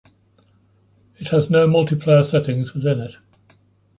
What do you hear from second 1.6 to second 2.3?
multiplayer